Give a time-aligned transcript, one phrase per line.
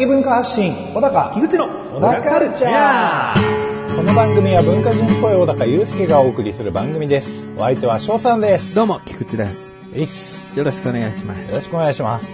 [0.00, 1.30] 小高的文化発信小高。
[1.34, 3.96] 樋口の小高カルチャー。
[3.96, 7.46] この番組は文化人っぽい小高祐介がお送りする番組です。
[7.58, 8.74] お相手は翔さんです。
[8.74, 9.74] どうも、菊池です。
[9.94, 10.58] いっす。
[10.58, 11.50] よろしくお願いします。
[11.50, 12.26] よろしくお願いします。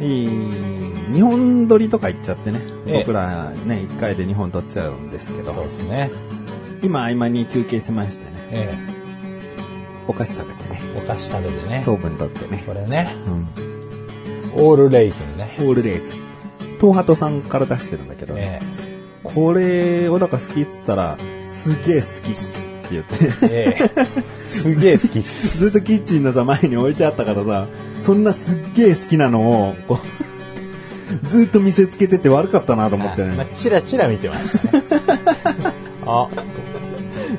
[0.00, 2.98] えー日本撮りとか行っちゃってね、ええ。
[3.00, 6.10] 僕らね、一回で日本撮っちゃうんですけど、そうですね。
[6.82, 8.78] 今合間に休憩しましてね、え
[10.06, 11.82] お菓子食べてね、えお菓子食べてね。
[11.84, 13.16] 糖分取ってね、これね。
[13.26, 13.48] うん、
[14.54, 15.56] オールレイズンね。
[15.58, 16.14] オールレーズ。
[16.14, 16.21] ン。
[16.82, 18.60] 東ハトさんから出してるんだけど、え
[19.22, 21.16] これ、小高好きっつったら、
[21.54, 23.88] すげえ好きっすって言って、
[24.48, 25.58] すげえ好きっす。
[25.62, 27.68] ずっとキッチンのさ、前に置いてあったからさ、
[28.00, 30.08] そんなすっげえ好きなのを、こう、
[31.28, 33.28] ずっと見せつけてて悪かったなと思ってね。
[33.36, 33.46] まあ、。
[33.54, 34.84] チラチラ見てましたね。
[36.04, 36.28] あ。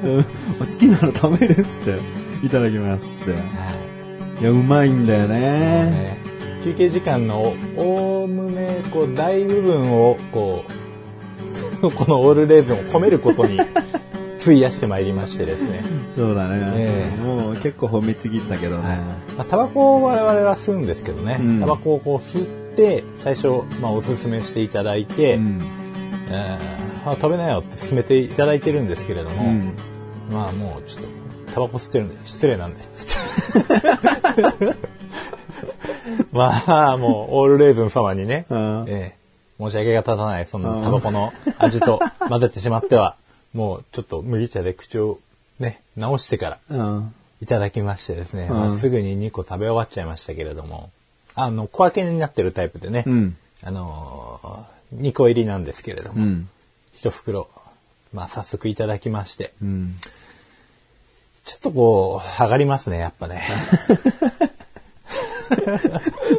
[0.03, 0.23] うん。
[0.23, 1.99] 好きなの食べるっつって、
[2.45, 4.41] いただきますって。
[4.41, 4.43] い。
[4.45, 6.22] や、うまいんだよね。
[6.69, 10.63] ね休憩時間のおおむねこう大部分をこ
[11.81, 13.59] うこのオールレーズンを込めることに
[14.41, 15.83] 費やしてまいりましてですね、
[16.15, 16.71] そうだね。
[16.75, 18.99] ええもう結構褒めちぎったけどね。
[19.37, 25.61] まあ、タバコを我々は吸うんですけどね、うんタバコをこう吸って最初、まあ、おすすめしていただいて、うん。
[26.29, 29.73] えーあ食べなよって勧めていただいてるんですけれども、うん。
[30.31, 31.09] まあもうちょっと
[31.53, 32.79] タバコ吸ってるんで失礼なんで
[36.31, 39.23] まあもうオールレーズン様にね、うんええ
[39.59, 43.15] 申し訳が立たないそのタバコの味と 混ぜてしまっては
[43.53, 45.19] もうちょっと麦茶で口を
[45.59, 47.13] ね直してからうん。
[47.41, 50.89] いただきましてですね、うんまあすぐに2個食べ終わっちゃいましたけれども
[51.35, 53.37] あの小分けになってるタイプでね、うん。
[53.63, 56.49] あのー、2個入りなんですけれども、うん。
[56.95, 57.47] 1袋
[58.13, 59.95] まあ早速いただきましてうん。
[61.45, 63.41] ちょっとこう、上がりますね、やっぱね。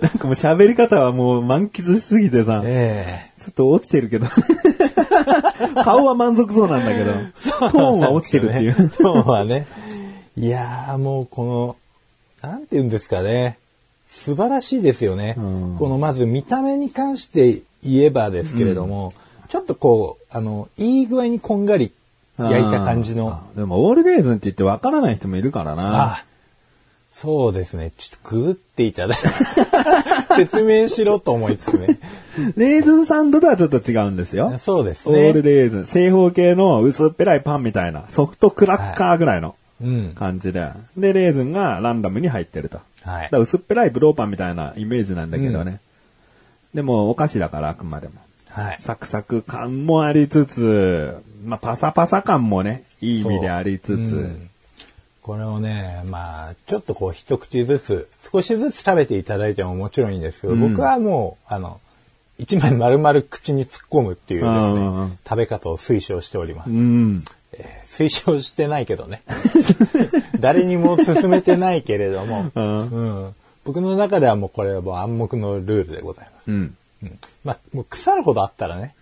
[0.00, 4.26] なんかもう喋り方はもう満喫しすぎてさ、えちょっと落ちてるけど。
[5.84, 7.12] 顔は満足そうなんだけど、
[7.70, 8.82] トーンは落ちてるっていう。
[8.82, 9.66] ねトーンはね。
[10.36, 11.76] いやーもうこ
[12.42, 13.58] の、なんて言うんですかね。
[14.06, 15.34] 素晴らしいですよね。
[15.38, 19.12] うんこのまず見た目に関して言えばですけれども、
[19.48, 21.92] ちょっとこう、あの、いい具合にこんがり
[22.38, 23.42] 焼いた感じの。
[23.56, 26.14] でも、オールレーズンって言ってわからない人もいるからな。
[26.14, 26.24] あ、
[27.14, 27.92] そうですね。
[27.96, 29.28] ちょっとググっていただいて、
[30.34, 31.98] 説明しろと思いつつね。
[32.56, 34.58] レーズンサンドとはちょっと違うんですよ。
[34.58, 35.48] そうですオールね。
[35.48, 35.86] レーズン。
[35.86, 40.12] 正方形の薄っぺらいパンみたいな、ソフトクラッカーぐらいのうん。
[40.16, 40.68] 感じで。
[40.96, 42.80] で、レーズンがランダムに入ってると。
[43.02, 45.78] はいだ薄っぺらいブローパンみたいなイメージなんだけどね。
[46.74, 48.14] でも、お菓子だから、あくまでも。
[48.48, 48.78] はい。
[48.80, 54.50] サクサク感もありつつ、まあ、パサパサ感もね、いい意味でありつつ、うん
[55.24, 61.80] これをね、まあ、ちょっとこう一口ずつ、少しずつ食べていただいてももちろんいいんですけど、僕はもう、あの、
[62.38, 66.70] 一枚丸々口に突っ込むっていうですうんうんうねん、食べ方を推奨しております。
[66.70, 67.24] うん。
[67.52, 69.22] えー推奨してないけどね。
[70.40, 73.34] 誰にも勧めてないけれども、うんうん
[73.64, 76.50] 僕の中ではもうこれはもう暗黙のルールでございます。
[76.50, 76.76] うん。
[77.04, 78.94] うんまあ、もう腐るほどあったらね、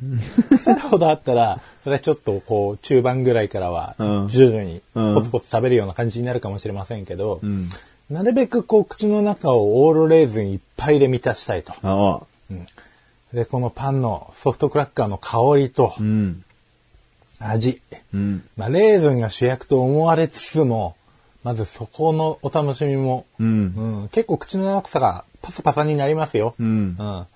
[0.49, 7.69] 腐るほどあったら、それはちょっとこう、中盤ぐらいからはうん、徐々にうんポツポツ食べるような感じになるかもしれませんけど、ん
[8.11, 11.73] なるべくこう、口の中をオールレーズンいっぱいで満たしたいと。
[11.83, 12.27] ああ。
[13.33, 16.45] で、このパンのソフトクラッカーの香りとうん。
[17.39, 17.81] 味、
[18.13, 18.45] うん。
[18.57, 20.97] まあ、レーズンが主役と思われつつも、
[21.43, 23.47] まずそこのお楽しみも、うん。
[23.47, 26.55] うん結構口の中がパサパサになりますよ。
[26.61, 27.27] うんうん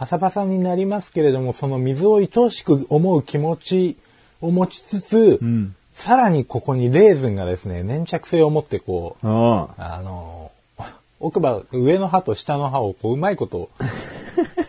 [0.00, 3.98] パサパサになりますけれども、その水を愛おしく思う気持ち
[4.40, 9.26] を持ちつつ、んさらにここにレーズンがですね、粘着性を持ってこう。
[9.28, 10.52] あの、
[11.20, 13.68] 奥歯、上の歯と下の歯をこう、うまいこと、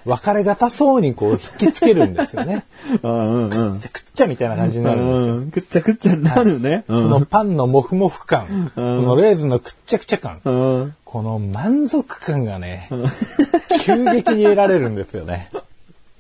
[0.06, 2.64] 分かれがたそうにこう、引きつけるんですよね。
[3.04, 3.80] うんうん。
[3.80, 5.36] くっちゃみたいな感じになるんですよ。
[5.36, 5.52] うん。
[5.52, 6.84] くっちゃくっちゃになるね。
[6.88, 10.96] うんそのパンのモフモフ感、このレーズンのくっちゃくちゃ感、うん。
[11.06, 12.90] この満足感がね、
[13.82, 15.50] 急激に得られるんですよね。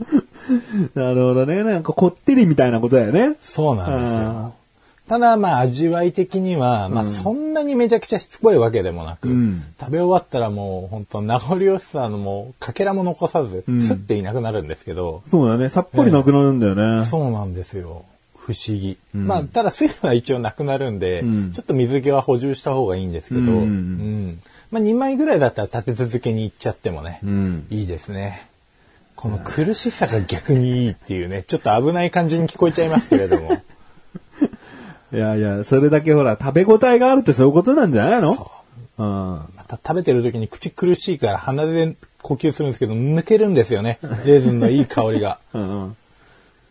[0.96, 1.64] なるほどね。
[1.64, 3.36] なんかこってりみたいなことだよね。
[3.42, 4.54] そうなんですあよ。
[5.12, 15.68] ただまあ味わい的には、まあそんなにめちゃくちゃしつこいわけでもなく、うん食べ終わったらもう本当名残惜しさのもうかけらも残さず、んすっていなくなるんですけど、そうだね。
[15.68, 17.06] さっぱりなくなるんだよね。
[17.08, 18.06] そうなんですよ。
[18.38, 18.98] 不思議。
[19.14, 24.42] まあ、ただ水分は一応なくなるんで、んちょっと水気は補充した方がいいんですけど、うんうんうんうん
[24.72, 27.68] まあ2枚ぐらいだったら立て続けにいっちゃってもね、うん。
[27.70, 28.48] いいですね。
[29.18, 33.62] この苦しさが逆にいいっていうね、ちょっと危ない感じに聞こえちゃいますけれども。
[35.14, 38.32] いやいや、それだけほら、食べ応えがあるってそういうことなんじゃないの？
[38.98, 39.06] うん。
[39.06, 44.00] また食べてる時に口苦しいから鼻で呼吸するんですけど、抜けるんですよね。
[44.26, 45.40] レーズンのいい香りが。
[45.54, 45.98] うんうん。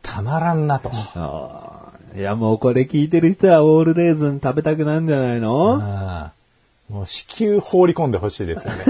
[0.03, 0.91] たまらんなと。
[0.93, 2.19] ああ。
[2.19, 5.75] いや、もうこれ聞いてる人はオールレーズン食べたくなんじゃないの？
[5.75, 5.79] あ
[6.29, 6.33] あ
[6.91, 8.85] もう子宮放り込んでほしいですよね。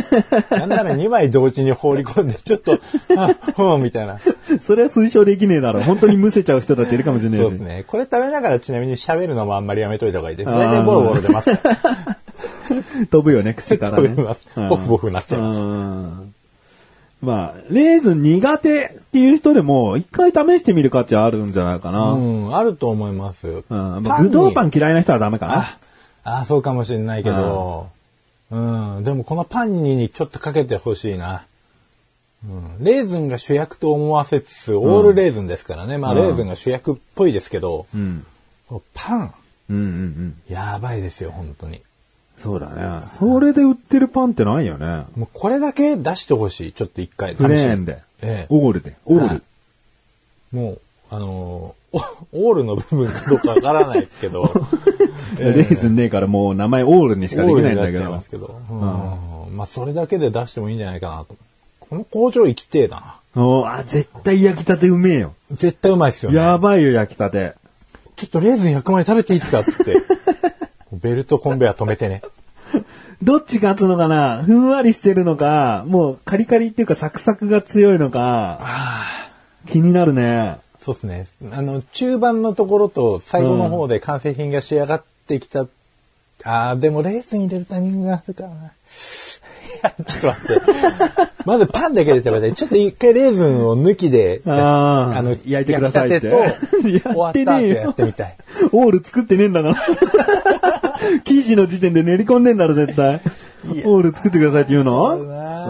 [0.51, 2.79] なんなら2枚同時に放り込んで、ちょっと、
[3.15, 4.19] あ、ふん、みたいな。
[4.63, 5.83] それは推奨できねえだろ。
[5.83, 7.85] 本当にむせちゃう人だっているかもしれないしそうですね。
[7.87, 10.51] これ食べながらちなみに喋るのもあんまりやめといた方がいいです。
[10.51, 11.51] 大体ボロボロ出ます。
[13.11, 14.09] 飛ぶよね、口からね。
[14.09, 16.35] 飛びますボフボフなっちゃいますうん
[17.23, 22.13] まあ、レーズン苦手っていう人でも、一回試してみる価値はあるんじゃないかな。
[22.13, 22.49] ううん。
[22.49, 23.63] ん、あると思います。
[23.69, 25.79] まあ、ぶどうパン嫌いな人はダメかな。
[26.25, 27.89] あ、あそうかもしれないけど、
[28.51, 31.47] うん、でもこのパンにちょっとかけてほしいな。
[32.43, 32.49] う
[32.81, 35.99] ん、レーズンが主役と思わせつつ、オールレーズンですからね。
[35.99, 38.25] まあ、うんレーズンが主役っぽいですけど、うん。
[38.95, 39.35] パン、
[39.69, 40.43] うんうんうん。
[40.49, 41.83] やばいですよ、本当に。
[42.39, 43.07] そうだね。
[43.09, 45.05] それで売ってるパンってないよね。
[45.17, 46.73] もうこれだけ出してほしい。
[46.73, 47.37] ちょっと一回。
[47.37, 48.03] プレーンで。
[48.23, 48.95] ええオールで。
[49.05, 49.27] オール。
[49.27, 49.43] はい
[50.53, 50.81] もう、
[51.11, 51.75] あの
[52.33, 54.45] オールの部分かどうかわからないですけど、
[55.45, 61.37] レーズンねえからもう名前オールにしかできないんだけどけど、うんまあそれだけで出してもいいんじゃないかなと。
[61.81, 63.21] この工場行きてえな。
[63.35, 65.35] おあ、絶対焼きたてうめえよ。
[65.51, 66.39] 絶対うまいっすよね。
[66.39, 67.55] やばいよ、焼きたて。
[68.17, 69.73] ちょっとレーズン100枚食べていいですかって。
[70.93, 72.23] ベルトコンベア止めてね。
[73.23, 74.43] どっち勝つのかな？
[74.43, 78.61] ふんわりしてるのか、もうカリカリっていうかサクサクが強いのか、
[79.69, 80.59] 気になるね。
[80.81, 81.27] そうですね。
[81.53, 85.67] あの、中盤のところと最後の方で完成品が仕上がってきた。
[86.45, 88.73] ああ、でもレーズン入れるタイミングがあるからな。
[90.05, 90.63] ちょっと待って。
[91.47, 98.37] まずパンだけで食べて、ちょっと一回レーズンを抜きで、あーあの、焼いてくださいって焼きたてと、 終わった後やってみたい。
[98.73, 99.75] オール作ってねえんだから。
[101.25, 103.21] 生地の時点で練り込んでんだろ、絶対。
[103.85, 105.19] オール作ってくださいって言うの？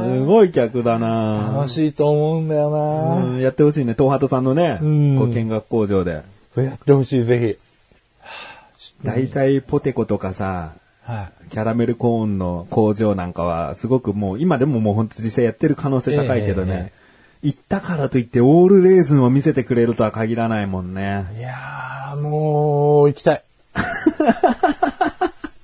[0.03, 3.95] すごい客だな楽しいと思うんだよな、うんやってほしいね。
[3.99, 6.23] 東鳩さんのね、うんこう見学工場で。
[6.57, 7.39] やってほしい、ぜ
[9.05, 10.73] 大体ポテコとかさ、
[11.06, 11.12] ひ。
[11.12, 11.50] はい。
[11.50, 16.93] キャラメルコーンの工場なんかは、すごくもう、今でももう本当実際やってる可能性高いけどええね。
[17.43, 21.25] 行ったからといって、オールレーズンを見せてくれるとは限らないもんね。
[21.38, 23.43] いやー、もう、行きたい。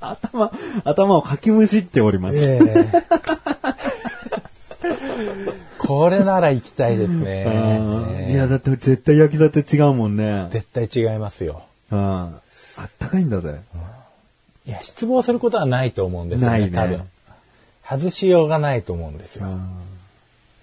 [0.00, 0.52] 頭、
[0.84, 2.36] 頭をかきむしっております。
[2.38, 3.06] ええ
[5.78, 8.32] これなら行きたいですうんね。
[8.32, 10.48] いや、だって絶対焼きたて違うもんね。
[10.50, 11.62] 絶対違いますよ。
[11.92, 12.34] うん。
[12.76, 13.61] あったかいんだぜ。
[14.67, 17.02] いや、失望することはないと思うんですよね、ないね多分。
[17.88, 19.46] 外しようがないと思うんですよ。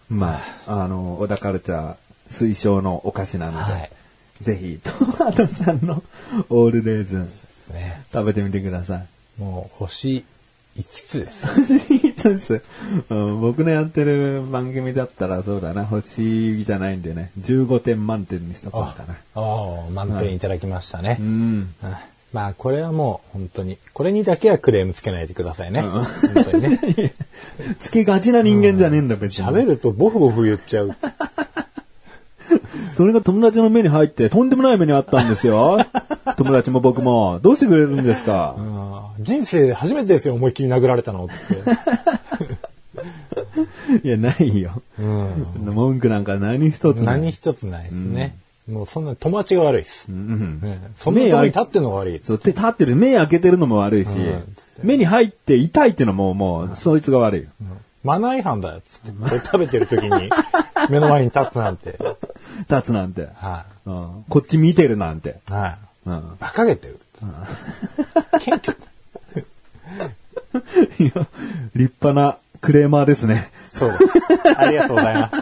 [0.09, 1.95] まあ、あの、小田カルチャー
[2.29, 3.91] 推奨のお菓子なので、はい。
[4.41, 4.91] ぜひ、ト
[5.23, 6.03] マトさんの
[6.49, 8.03] オールレーズンですね。
[8.11, 9.07] 食べてみてください。
[9.41, 10.25] もう、星
[10.77, 11.47] 5つです。
[12.23, 12.61] そうです、
[13.09, 19.15] うん僕のやってる番組だったらそうだな、星じゃないんでね、15点満点にしとこうかな。
[19.35, 21.17] ああ、満点いただきましたね。
[21.19, 21.27] うん。
[21.27, 21.29] う
[21.87, 21.93] ん
[22.31, 25.81] まあ、これはもう、本当に、これにだけはクレームつけないでくださいね。
[25.81, 26.03] 本
[26.51, 27.13] 当にね。
[27.79, 29.47] つけがちな人間じゃねえんだ、別に。
[29.47, 30.95] 喋るとボフボフ言っちゃう。
[32.97, 35.85] それが友達の目に入って、とんでもない目にあったんですよ。
[36.37, 37.39] 友達も僕も。
[37.43, 38.55] どうしてくれるんですか？
[38.57, 38.72] あー
[39.23, 41.33] 人生で初めてですよ、思いっきり殴られたのって。
[44.03, 44.81] いや、ないよ。
[44.99, 47.05] うん文句なんか何一つない。
[47.21, 48.35] 何一つないですね。
[48.69, 50.05] もうそんな友達が悪いです。
[50.09, 52.21] うんねそんなとこに立ってんのが悪い。
[52.25, 54.43] そう、で、立ってる、目開けてるのも悪いし、うん
[54.83, 57.47] 目に入って痛いってのももう、そいつが悪い。
[58.03, 59.11] マナー違反だよ、つって。
[59.11, 60.29] これ食べてる時に
[60.89, 61.97] 目の前に立つなんて。
[62.69, 63.27] 立つなんて。
[63.35, 65.37] はうんこっち見てるなんて。
[65.49, 65.51] い。
[65.51, 65.75] はい。
[66.07, 66.99] うん馬鹿げてる。
[68.39, 68.77] 謙虚。
[70.99, 71.27] いや
[71.75, 73.51] 立派なクレーマーですね。
[73.65, 74.19] そうです。
[74.57, 75.35] ありがとうございます。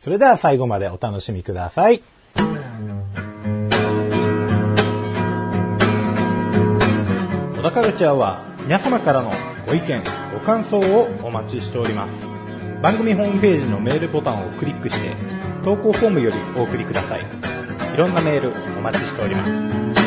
[0.00, 2.02] それでは最後までお楽しみください。
[7.56, 9.32] 小田カルチャーは皆様からの
[9.66, 12.10] ご意見、ご感想をお待ちしております。
[12.82, 15.14] 番組ホームページのメールボタンをクリックして
[15.64, 17.20] 投稿フォームよりお送りください。
[17.94, 19.46] いろんなメールお待ちしておりま
[19.96, 20.01] す。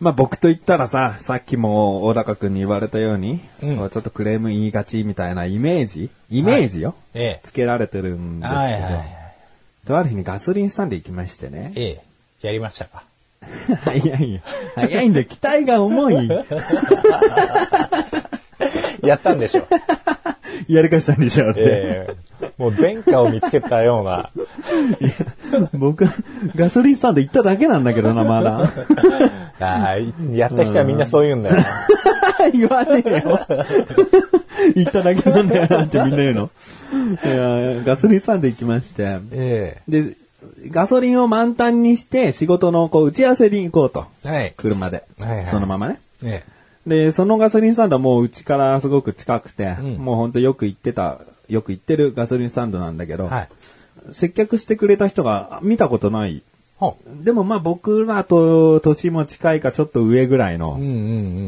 [0.00, 8.40] まあ僕と言ったらさ、さっきも小高くんに言われたように、うんちょっとクレーム言いがちみたいなイメージイメージよ、えつけられてるんえ。
[8.40, 9.04] ですけど、はいはいはい。
[9.86, 11.72] とある日にガソリンスタンド行きましてね。
[11.76, 12.00] え
[12.42, 12.46] え。
[12.46, 13.04] やりましたか？
[13.84, 14.40] 早いよ。
[14.74, 15.26] 早いんだよ。
[15.26, 16.28] 期待が重い。
[19.02, 19.66] やったんでしょ。
[20.68, 21.60] やり返したんでしょって。
[21.62, 24.30] ええもう前科を見つけたような。
[25.74, 26.06] 僕、
[26.56, 28.68] ガソリンスタンド行っただけなんだけどな、まだ。
[29.60, 31.64] あーやった人はみんなそう言うんだよな。
[32.52, 33.38] 言わねえよ。
[34.74, 36.50] 行っただけなんだよなってみんな言うの。
[37.24, 39.18] いやガソリンスタンド行きまして。
[39.32, 40.14] えで、
[40.70, 44.06] ガソリンを満タンにして仕事のこう打ち合わせに行こうと。
[44.24, 44.54] えはい。
[44.56, 45.04] 車で。
[45.20, 46.00] はいはいそのままね。
[46.22, 46.42] え
[46.86, 53.48] で、そのガソリンスタンドはもううちからすごく近くて、うんもうほんとよく行ってた、よく行ってるガソリンスタンドなんだけど、えはい。
[54.12, 56.42] 接客してくれた人が見たことない。
[56.80, 60.74] ほでもまあ僕らと年も近いかちょっと上ぐらいの、う。
[60.76, 60.92] うんうんう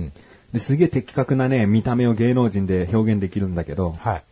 [0.05, 0.13] ん。
[0.53, 4.23] ですげえ的確なね、見た目を芸能人で表現できるんだけど、はい。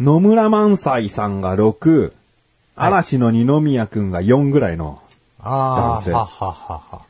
[0.00, 2.12] 野村萬斎さんが6、はい
[2.80, 5.02] 嵐の二宮くんが4ぐらいの、
[5.40, 7.02] ああ、男性はははは。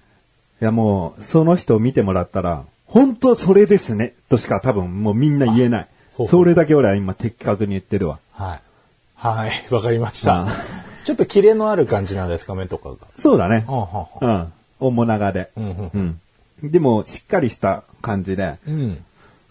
[0.63, 6.39] いやもう、その人を見てもらったら、本当それですね、としか多分もうみんな言えないほうほ。
[6.39, 8.19] うそれだけ俺は今的確に言ってるわ。
[8.33, 8.61] はい。
[9.15, 10.88] はい、わかりましあた。
[11.09, 12.97] ちょっとキレのある感じなんですか、目とかが。
[13.19, 13.65] そうだね。
[14.21, 14.53] うん。
[14.79, 15.51] 面長で。
[15.57, 16.21] うん。
[16.63, 19.03] でも、しっかりした感じで、うん。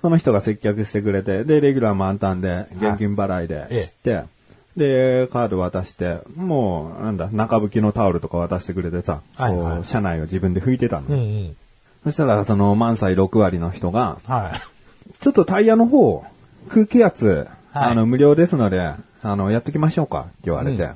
[0.03, 4.21] その人が接客してくれて、で、レギュラー満タンで、現金払いで、ええして、
[4.77, 11.07] で、カード渡して、もう、なんだ、中拭きのタオルとか渡してくれてさ、はいはいこう、車内を自分で拭いてたの。
[11.07, 11.55] うんうん。
[12.03, 15.13] そしたら、その、満載6割の人が、はい。
[15.23, 16.23] ちょっとタイヤの方、
[16.69, 20.83] 空気圧、はいあの、無料ですので、あの、やっときましょうか、って言われて。
[20.83, 20.89] うん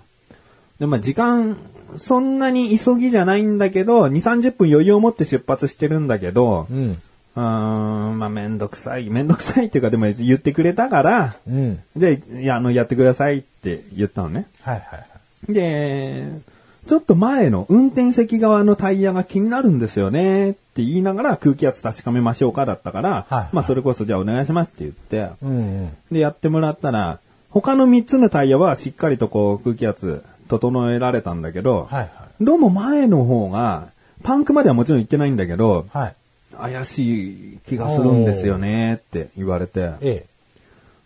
[0.82, 1.58] で、まあ、時間、
[1.96, 6.90] そんなに急ぎじゃないんだけど、2、30分余裕を持って出発してるんだけど、うん。
[6.90, 9.12] うーん、まあ、めんどくさい。
[9.12, 11.80] めんどくさいっていうか、でも言ってくれたから、うん。
[11.96, 14.48] で、いや、あの、やってくださいって言ったのね。
[14.64, 15.06] はいはいは
[15.50, 15.54] い。
[15.54, 16.32] で、
[16.88, 25.98] ちょっと前の運転席側のタイヤが気になるんですよねって言いながら空気圧確かめましょうかだったから、はいはいまあそれこそじゃあお願いしますって言って、うんうん。
[26.12, 27.20] で、やってもらったら、
[27.52, 32.10] 他の3つのタイヤはしっかりとこう空気圧整えられたんだけど、はいはい。
[32.42, 33.88] どうも前の方が、
[34.24, 36.16] パンクまではもちろん行ってないんだけど、はい。
[36.58, 40.26] 怪しい気がするんですよねって言われて、え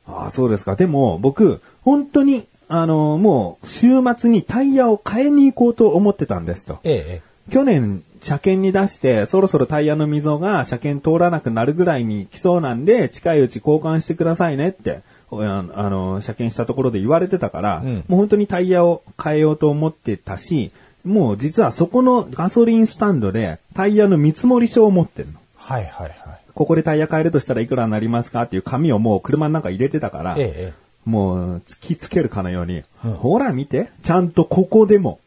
[0.08, 0.76] ああ、そうですか。
[0.76, 3.88] でも僕、本当に、あのもう週
[4.18, 6.80] 末にタイヤを買いに行こうと思ってたんですと。
[6.84, 7.52] ええ。
[7.52, 15.02] 去年、車検に出して、そろそろタイヤの溝が車検通らなくなるぐらいに来そうなんで、近いうち交換してくださいねって、
[15.32, 20.72] ああの、車検したところで言われてたから、うんもう本当にタイヤを変えようと思ってたし、
[21.04, 25.40] もう実はそこのガソリンスタンドでタイヤの見積もり書を持ってるの。
[25.56, 26.40] はいはいはい。
[26.54, 30.54] ここでタイヤ変えるとしたらいくらになりますかっていう紙をもう車の中に入れてたから、ええ。
[30.58, 35.20] えもう突きつけるかのように、うんほら見て、ちゃんとここでも、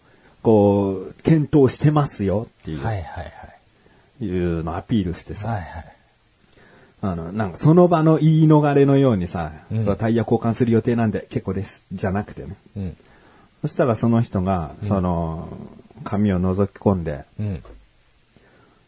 [0.42, 2.80] こう、検討してますよっていう。
[2.80, 2.84] え。
[2.84, 3.30] はいはいは
[4.20, 4.24] い。
[4.24, 5.97] いうのをアピールしてさ、はいはい。
[7.00, 12.56] あの、なんかその場の言い逃れのようにさ、うんタイヤ交換する予定なんで結構です、じゃなくてね。
[12.76, 12.96] うん。
[13.62, 15.48] そしたらその人が、その、
[16.04, 17.62] 紙を覗き込んで、うん。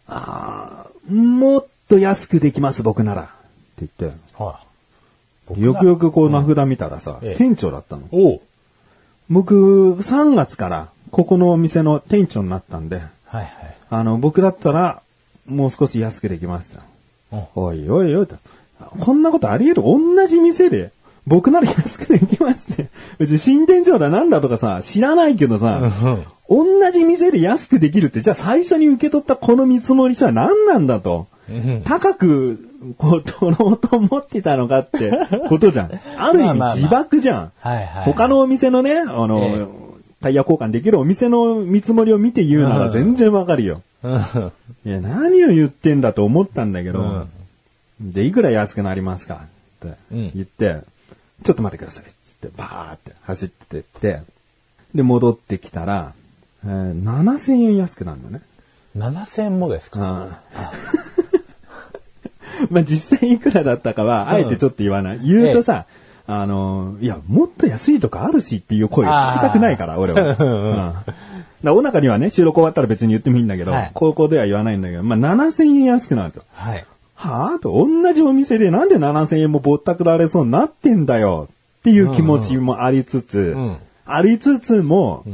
[0.07, 3.23] あーもっと安くできます、僕なら。
[3.23, 3.27] っ
[3.77, 4.61] て言って、は
[5.57, 5.61] い。
[5.61, 8.03] よくよくこう名札見たらさ、ええ店長だったの。
[8.13, 8.41] おう
[9.29, 13.49] 僕、3月からここのお店の店長になったんで、はいはい。
[13.91, 15.03] あの、僕だったら、
[15.47, 16.90] もう少し安くできますと。
[17.55, 18.37] おいおいおいと。
[19.01, 19.83] こんなことあり得る？
[20.17, 20.91] 同じ店で、
[21.27, 22.89] 僕なら安くできますね。
[23.19, 25.81] 別に新店長だなんだとかさ、知らないけどさ、
[26.49, 31.27] 同じ店で安くできるって、じゃあ最初に受け取ったこの見積もり書は何なんだと。
[31.49, 35.13] うん高く、こう、取ろうと思ってたのかって
[35.49, 35.91] ことじゃん。
[36.17, 37.53] ある意味自爆じゃん。
[38.05, 39.81] 他のお店のね、あの、ええ
[40.23, 43.81] タイヤ交換できるお店の見積もりを見て言うなら全然わかるよ。
[44.03, 44.53] うん。
[44.85, 47.27] いや、何を言ってんだと思ったんだけど、
[48.01, 49.47] で、いくら安くなりますか
[49.87, 50.81] ってうん言って、
[51.45, 52.05] ちょっと待ってください。
[52.05, 54.23] つって、バーって走ってって、
[54.95, 56.13] で、戻ってきたら、
[56.65, 58.41] えー7000円安くなるのね。
[58.97, 60.41] 7000もですか？
[62.71, 65.21] まあ実際いくらだったかは、あえてちょっと言わない。
[65.21, 65.87] 言うとさ、
[66.33, 70.37] あの、いや、もっと安いとかあるしっていう声を聞きたくないから、俺は。
[70.39, 71.15] うん
[71.63, 76.43] だお腹にはね、収録終わったら別に言ってもいいんだけど、はい高校では言わないんだけど、まあ7000円安くなると。
[76.55, 76.87] はい。
[77.15, 81.49] はぁと、同じお店でなんで7000円もぼったくられそうになってんだよ？
[81.81, 85.25] っていう気持ちもありつつ、んありつつも、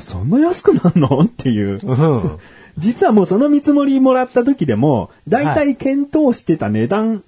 [0.00, 1.20] そんな安くなるの？
[1.20, 1.78] っていう。
[1.80, 2.38] うん。
[2.78, 7.22] 実はもうその見積もりもらった時でも、だいたい検討してた値段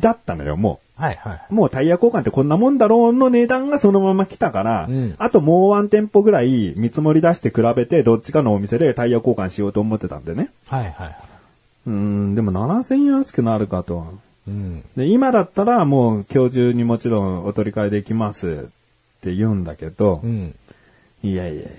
[0.00, 1.40] だったのよ、もはいはい。
[1.50, 1.54] う。
[1.54, 10.50] もうタイヤ交換ってこんなもんだろうの値段がそのまま来たから、うんあともうワン店舗ぐらい見積もり出して比べて、どっちかのお店でタイヤ交換しようと思ってたんでね。
[10.68, 11.16] はいはい。
[11.86, 14.14] うーん、でも7000円安くなるかと。
[14.46, 14.84] うん。
[14.96, 18.80] で今だったらもう今日中にもちろんお取り替えできますっ
[19.20, 20.54] って言うんだけど、うん。
[21.22, 21.70] いやいやいや、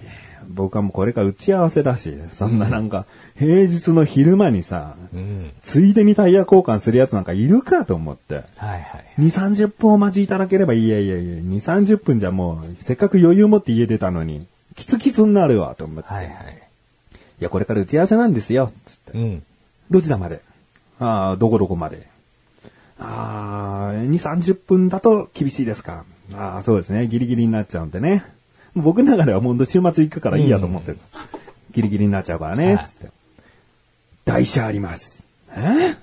[0.49, 3.05] 僕はもうこれから打ち合わせだし、そんななんか、
[3.37, 5.51] 平日の昼間にさ、うん。
[5.61, 8.35] ついでにタイヤ交換するやつなんかいるかと思って。
[8.35, 9.05] はいはい。
[9.19, 16.13] 2、30分お待ちいただければいいやいやいや、2、30分じゃもう、せっかく余裕持って家出たのに、キツキツになるわ、と思って。
[16.13, 16.33] はいはい。
[17.39, 19.17] いや、これから打ち合わせなんですよ、つって。
[19.17, 19.43] うん。
[19.89, 20.41] どちらまで？
[20.99, 22.07] ああ、どこどこまで？
[22.99, 26.05] ああ、2、30分だと厳しいですか？
[26.33, 27.07] ああ、そうですね。
[27.07, 28.23] ギリギリになっちゃうんでね。
[28.75, 30.99] 僕の中ではもう週末行くからいいやと思ってる。
[31.71, 33.11] ギリギリになっちゃうからね、はいつって。
[34.25, 35.25] 台車あります。
[35.55, 35.95] え？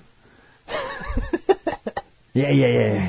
[2.39, 3.01] いやいやいやいや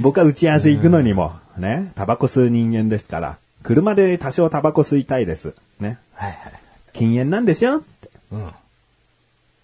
[0.00, 5.54] 僕は打ち合わせ行くのにも、ね、タバコ吸う人間ですから、車で多少タバコ吸いたいです。
[5.78, 5.98] ね。
[6.14, 6.52] はいはい。
[6.92, 8.50] 禁煙なんですよってうん。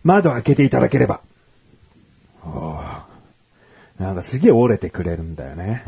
[0.05, 1.21] 窓開けていただければ。
[2.45, 5.85] おーなんかすげえ折れてくれるんだよね。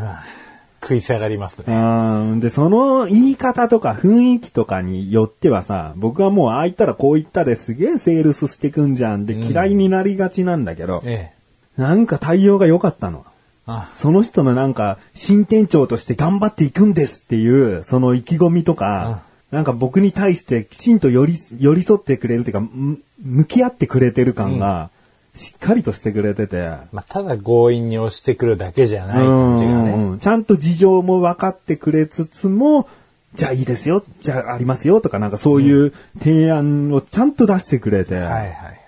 [0.85, 2.35] 食い下がりますうね。
[2.37, 2.41] ん。
[2.41, 11.81] で、その言い方とか雰囲気とかによってはさ、僕はもうああ言ったらこう言ったですげえセールスしてくんじゃんで嫌いになりがちなんだけど、ええ。
[11.81, 13.25] なんか対応が良かったの。
[13.67, 24.91] あ、その人のなんか、新店長として頑張っていくんですっていう、その意気込みとか、なんか僕に対してきちんと寄り、寄り添ってくれるっていうか、む向き合ってくれてる感が、
[25.35, 29.93] しっかりとしてくれてて、まあ、ただ強引に押してくるだけじゃない感じがうんね。
[29.93, 32.89] うんちゃんと事情も分かってくれつつも、
[33.35, 38.81] じゃあいいですよ、じゃあありますよとかなんかそういう提案をちゃんと出してくれて、はいはい。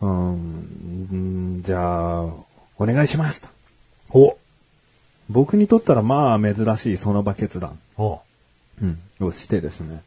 [0.00, 0.32] うん
[1.10, 2.22] うんじゃあ、
[2.78, 3.48] お願いしますと。
[4.12, 4.38] お
[5.28, 7.78] 僕にとったらまあ珍しいその場決断。
[7.98, 8.20] お
[8.82, 8.98] うん。
[9.20, 10.02] をしてですね。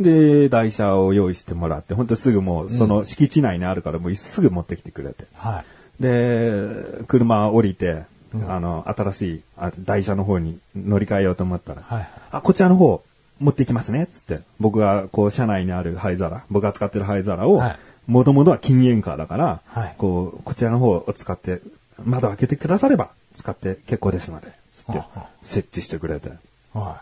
[0.00, 5.24] で、台車を用意してもらって、ほんとすぐもう、その敷地内にあるからもうすぐ持ってきてくれて。
[5.34, 5.62] は
[6.00, 6.02] い。
[6.02, 8.02] で、車降りて、
[8.48, 13.02] あの、新しいあ台車の方に乗り換えようと思ったら、はいあ、こちらの方
[13.38, 14.40] 持っていきますね、つって。
[14.58, 17.76] 僕が、こう、車内にある灰皿、僕が使ってる灰皿をはい、
[18.06, 21.60] もともとは禁煙カーだから、はいこう、こちらの方を使って、
[22.04, 25.02] 窓開けてくだされば、使って結構ですので、つって
[25.44, 26.30] 設置してくれて。
[26.72, 27.00] は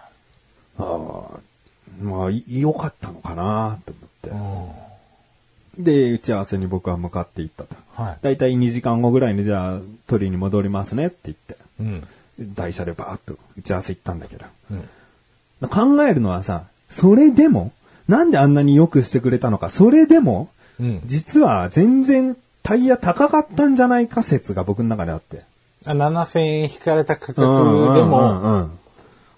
[0.78, 1.40] ああ、
[2.00, 3.94] まあ、い良かったのかなとい。
[4.30, 4.76] 思って。
[4.76, 4.82] うん
[5.78, 7.74] で、打ち合わせに僕は向かって行ったと。
[7.94, 8.18] はい。
[8.20, 12.54] だいたい2時間後ぐらいにじゃあ、取りに戻りますねって言って、うん。
[12.54, 14.44] 台車でバーッと打ち合わせ行ったんだけど。
[14.70, 15.68] うん。
[15.68, 17.72] 考えるのはさ、それでも、
[18.08, 21.00] なんであんなによくしてくれたのか、それでも、うん。
[21.06, 25.42] 実は全然タイヤ高かったんじゃないか説が僕の中であって。
[25.86, 27.46] あ7000円引かれた価格で
[28.02, 28.70] も、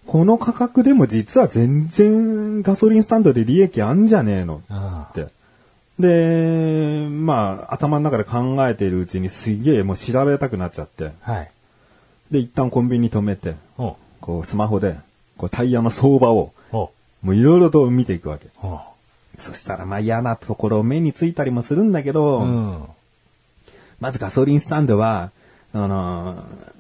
[0.07, 5.29] この価格でも実は全然ガソリンスタンドで利益あんじゃねえのあって。
[5.99, 11.13] で、まあ、頭の中で考えているうちにすげえもう調べたくなっちゃって。
[11.21, 11.51] はい。
[12.31, 14.97] で、一旦コンビニ止めて、おこうスマホで、
[15.37, 16.91] こうタイヤの相場を、お
[17.23, 18.49] もういろいろと見ていくわけ。
[18.63, 18.81] お
[19.39, 22.85] そしたらまあ嫌なところ目についたりもするんだけど、うん。
[24.01, 25.31] まずガソリンスタンドは、
[25.73, 26.74] あのー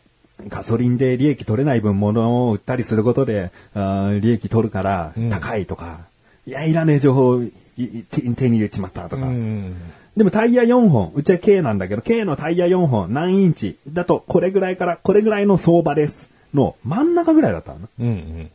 [0.54, 5.98] ガソリンで利益取れない分物を売ったりすることで、あー利益取るからうん高いとか、
[6.46, 7.42] いや、いらねえ情報
[7.76, 9.26] 手手に入れちまったとか。
[9.26, 9.74] うん。
[10.16, 16.30] でもタイヤ4本、うちは K なんだけど、K のタイヤ4本何インチだとこれぐらいからこれぐらいの相場です。
[16.54, 17.88] の真ん中ぐらいだったの。
[17.98, 18.06] うん。
[18.06, 18.50] うん。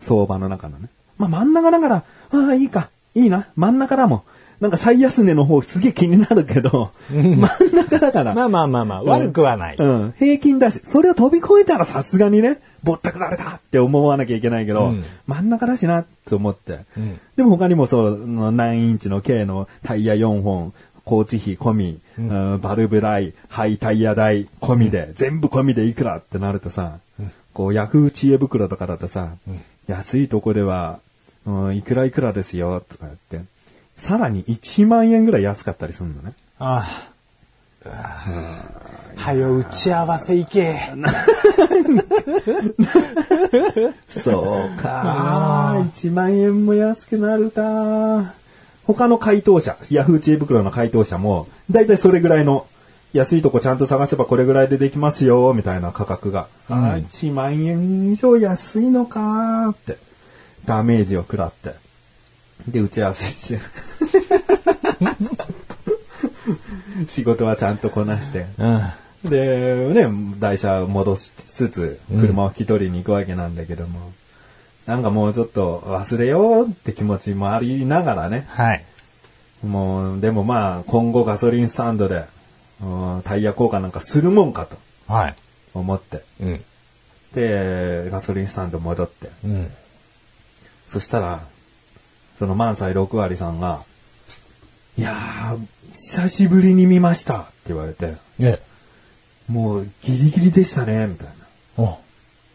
[0.00, 0.88] 相場の中のね。
[1.18, 2.04] まあ真ん中だから、あ
[2.50, 4.22] あ、いいか、いいな、真ん中だもん。
[4.62, 8.32] なんか最安値の方すげえ気になるけど、真ん中だから。
[8.32, 9.76] まあまあまあまあ、悪くはない。
[9.76, 10.14] うん。
[10.16, 15.04] 平均だし、それを飛び越えたらさすがにね、ぼったくられたって思わなきゃいけないけど、うん。
[15.26, 16.78] 真ん中だしなって思って。
[16.96, 17.18] うん。
[17.34, 20.72] でも他にもそう、何インチの K のタイヤ4本、
[21.04, 22.60] 工事費込み、うん。
[22.60, 27.00] バルブ代、ハイタイヤ代込みで、全部込みでいくらってなるとさ、
[27.52, 29.32] こうヤフー知恵袋とかだとさ、
[29.88, 31.00] 安いとこでは、
[31.46, 33.50] うん、いくらいくらですよ、とか言って、
[33.96, 36.32] さらに1万円ぐらい安かったりするのね。
[36.58, 37.12] ああ。
[39.16, 40.78] はよ、打ち合わせ行け。
[44.08, 45.76] そうか。
[45.94, 48.34] 1万円も安くなるか。
[48.84, 52.66] 他の回答者、ヤフー知恵袋の回答者も、だいたいそれぐらいの、
[53.12, 56.48] 安いとこちゃんと探せばこれぐらいでできますよ、みたいな価格が。
[56.68, 59.98] ああ、1万円以上安いのかって、
[60.64, 61.81] ダメージを食らって。
[62.68, 63.60] で、打ち合わせして。
[67.08, 68.46] 仕事はちゃんとこなして。
[68.58, 68.82] うん。
[69.30, 74.12] で、ね、台車戻しつつ、車を引き取りに行くわけなんだけども、
[74.86, 78.84] なんかもうちょっと忘れようって気持ちもありながらね、はい。
[79.64, 82.24] もう、でもまあ、今後ガソリンスタンドで、
[82.80, 85.36] うんタイヤ交換なんかするもんかとはい。
[85.72, 86.64] 思って、うん。
[87.32, 89.28] で、ガソリンスタンド戻って。
[89.44, 89.70] うん。
[90.88, 91.42] そしたら、
[92.42, 93.84] その満載6割さんが、
[94.98, 95.60] いやー、
[95.92, 98.58] 久しぶりに見ましたって言われて、ね。
[99.48, 101.26] もうギリギリでしたね、みたい
[101.78, 101.84] な。
[101.84, 102.00] お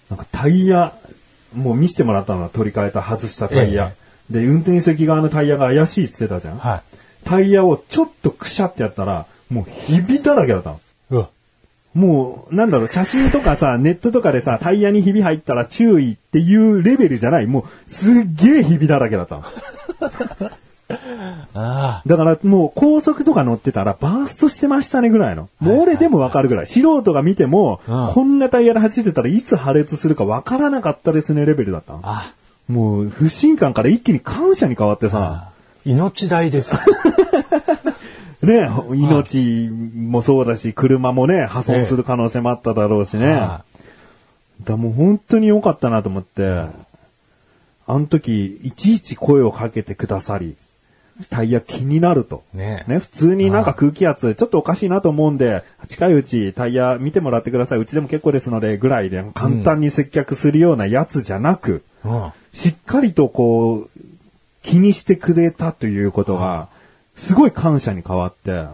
[0.10, 0.94] なんかタイヤ、
[1.56, 3.94] もう見せてもらったのは取り替えた外したタイヤ。
[4.30, 6.58] で、運転席側のタイヤが怪しいって言ってたじゃん。
[6.58, 6.84] は
[7.24, 10.76] タイヤをちょっとくしゃってやったら、もうひびだらけだったの。
[10.76, 10.80] い。
[11.12, 11.30] うわ。
[11.98, 17.48] もう、なんだろう、写真とかさ、 ネットとかでさ、タイヤにひび入ったら注意っていうレベルじゃない。
[17.48, 19.44] もう、すっげえひびだらけだったの。
[21.54, 25.50] あだからもう高速とか乗ってたらバーストしてましたねぐらいの。
[25.60, 26.68] もう俺でもわかるぐらい。
[26.68, 32.00] 素人が見ても、うんこんなタイヤで走ってたらいつ破裂するかわからなかったですねレベルだったの。
[32.04, 32.32] あ。
[32.70, 35.58] もう不信感から一気に感謝に変わってさ、あ。
[35.86, 36.74] 命代です。
[38.44, 43.42] ね、命もそうだし、車もね、破損する可能性もあっただろうしね。
[44.64, 46.64] だもう本当に良かったなと思って、
[47.88, 50.58] あの時、いちいち声をかけてくださり、
[51.30, 52.44] タイヤ気になると。
[52.54, 57.80] ねね、普通になんか空気圧、ちょっとおかしいなと思うんで、近いうちタイヤ見てもらってください。
[57.80, 62.32] うちでも結構ですので、ぐらいで簡単に接客するようなやつじゃなく、うん。
[62.54, 63.90] しっかりとこう、
[64.62, 66.68] 気にしてくれたということが、
[67.16, 68.66] すごい感謝に変わって、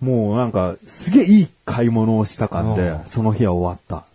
[0.00, 4.06] もうなんか、すげえいい買い物をした感でう、その日は終わった。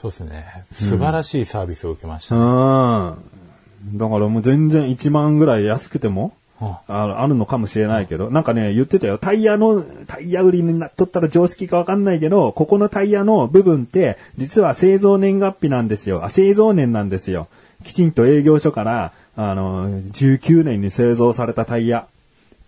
[0.00, 0.64] そうですね。
[0.72, 2.36] 素晴らしいサービスを受けました。
[2.36, 3.98] うん。
[3.98, 9.16] だからもう全然1万ぐらい安くても、うんああるのかもしれないけど、なんかね、言ってたよ。
[9.16, 16.24] タイヤの、タイヤ売りになっとったら常識かわかんないけど、ここのタイヤの部分って、実は製造年月日なんですよ。
[16.24, 17.46] あ、製造年なんですよ。
[17.84, 22.08] きちんと営業所から、あの、19年に製造されたタイヤ、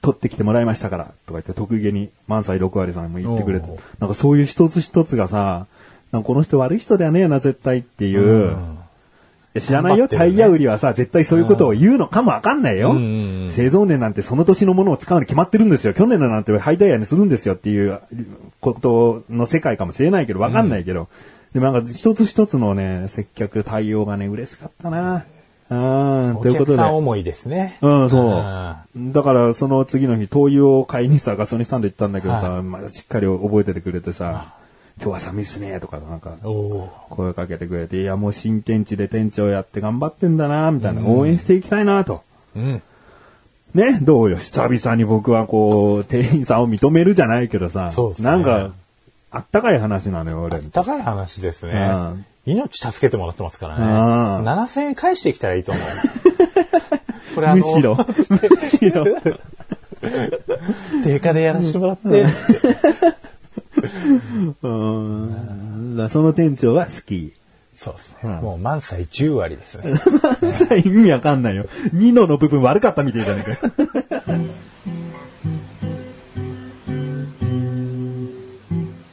[0.03, 5.67] 取ってきてもらいましたから、とか言って、得意げに、満載6割さんも言ってくれておう、なんかそういう一つ一つがさ、
[6.13, 8.77] この人悪い人だよねえな、絶対っていう、うん
[9.53, 12.93] いや知らないよ、ねタイヤ売りはさ、絶対そういうことを言うのかもわかんないよ。
[12.93, 15.93] うんうんうん製造年なんてその年のものを使うに決まってるんですよ。
[15.93, 18.01] 去年のなんてハイタイヤにするんですよっていう
[18.61, 21.09] ことの世界かもしれないけど、わかんないけど。
[21.53, 25.25] でもなんか一つ一つのね、接客対応がね、嬉しかったな。
[25.69, 26.77] うん、おということで。
[26.77, 27.77] 客さん思いですね。
[27.81, 28.25] うん、そう
[28.97, 29.13] うん。
[29.13, 34.55] だから、その次の日、灯油を買いにさ、ガソリンスタンド行ったんだけどさ、はまあ、しっかり覚えててくれてさ、
[34.99, 36.37] 今日は寒いっすね、とか、なんか、
[37.09, 42.23] 声かけてくれて、いや、もう新天地で店長やって頑張ってんだな、みたいな、応援していきたいな、と。
[42.57, 42.61] ー。
[42.61, 42.83] うん。
[43.75, 48.73] ね、どうよ、久々に僕はこう、店員さんを認めるじゃないけどさ、そうっすねなんか、
[49.31, 50.61] あったかい話なのよ、俺。
[50.61, 52.27] 高い話ですねうん。
[52.47, 53.85] 命助けてもらってますからね。
[53.85, 53.91] うん
[54.45, 55.85] 7000円返してきたらいいと思う。
[57.37, 57.97] これあの、むしろ、
[58.61, 59.05] むしろ。
[61.05, 62.09] 定価でやらせてもらって。
[62.09, 62.31] うん。
[63.81, 63.95] だか
[66.03, 67.33] らその店長は好き。
[67.77, 68.41] そうですね。
[68.43, 69.97] もう満載10割ですね。
[70.51, 71.65] さ、意味わかんないよ。
[71.95, 73.59] ニノの部分悪かったみたいじゃねえかよ。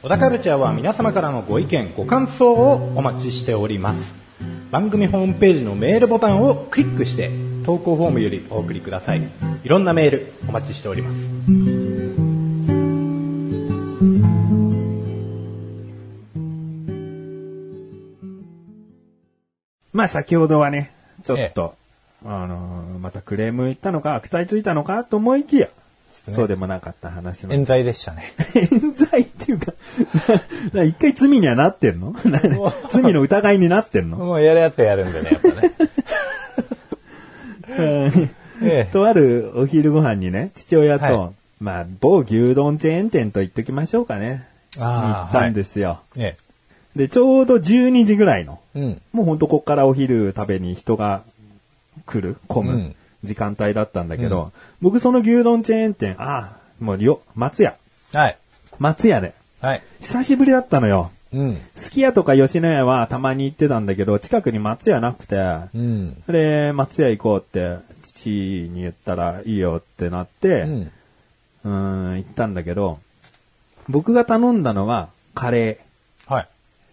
[0.02, 3.98] 小田カルチャーは皆様からのご意見、ご感想をお待ちしております。
[4.70, 7.30] 番組ホームページのメールボタンをクリックして、
[7.64, 9.22] 投稿フォームよりお送りください。
[9.64, 11.77] いろんなメールお待ちしております。
[19.92, 20.92] まあ先ほどはね、
[21.24, 21.74] ちょっと、
[22.24, 25.68] あのーまたクレーム言ったのか、悪態ついたのかと思いきや、
[26.34, 27.54] そうでもなかった話の。
[27.54, 28.32] 冤罪でしたね。
[28.54, 29.72] 冤罪っていうか、
[30.84, 32.14] 一回罪にはなってんの？
[32.90, 34.16] 罪の疑いになってんの？
[34.18, 35.72] もうやるやつはやるんでね、やっぱね。
[38.60, 44.44] ええとあるお昼ご飯にね、父親と、はいまあ、某牛丼チェーン店と言っときましょうかね。
[44.76, 46.00] 行ったんですよ。
[46.16, 46.36] え
[46.98, 48.80] で、ちょうど12時ぐらいの、え。
[48.80, 49.02] うん。
[49.12, 51.22] もうほんとこっからお昼食べに人が
[52.06, 57.76] 来る、混むうん時間帯だったんだけど、僕その牛丼チェーン店、ああ、もうよ、松屋。
[58.12, 58.38] はい。
[58.78, 59.34] 松屋で。
[59.60, 59.82] はい。
[60.00, 61.10] 久しぶりだったのよ。
[61.32, 61.58] うん。
[61.76, 65.36] すき家とか吉野家はたまに行ってたんだけど、近くに松屋なくて、
[65.74, 66.22] うん。
[66.28, 70.92] で、松屋行こうって、父に言ったらいいよってなって、うん。
[71.64, 71.68] うー
[72.14, 72.98] ん、行ったんだけど、
[73.88, 75.74] 僕が頼んだのはカレはい。
[75.74, 75.87] ー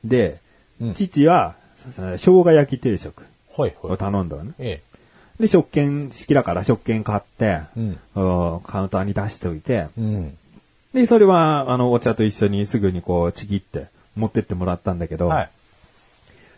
[0.07, 0.39] で、
[0.81, 1.55] うん父は
[1.95, 3.23] 生姜焼き定食
[3.57, 3.97] を。
[3.97, 4.53] 頼んだのね。
[4.59, 4.81] え
[5.39, 9.87] で、食券式だから食券買って、うんおカウンターに出しておいて、え。
[9.97, 10.37] うん。
[10.93, 15.49] で、それは、あの、お茶と一緒にすぐにこう、ちぎって持ってってもらったんだけど、はい。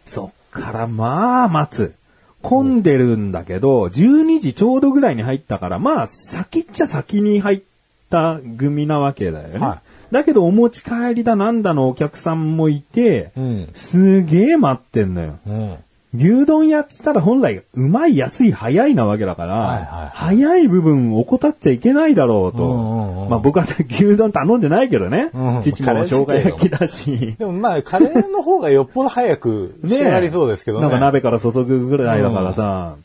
[0.05, 1.95] そっからまあ、待つ。
[2.43, 7.61] 混んでるんだけど、12時ちょうどぐらいに入ったから、まあ、先っちゃ先に入っ
[8.07, 9.59] った組なわけだよね。
[9.59, 13.69] はだけどお持ち帰りだなんだのお客さんもいて、うん。
[13.75, 15.39] すげえ待ってんのよ。
[15.45, 15.77] うん。
[16.15, 22.63] 牛丼屋っつったら本来、うまい、安い、早いなわけだから、はいはいはい早い部分を怠っちゃいけないだろうと。
[22.63, 25.31] うんうんうんまあ僕は牛丼頼んでないけどね。
[25.33, 27.35] うん父も生姜焼きだし。
[27.37, 30.83] でもまあ、カレーの方がよっぽど早く仕上がりそうですけどね。
[30.87, 32.95] なんか鍋から注ぐぐらいだからさ、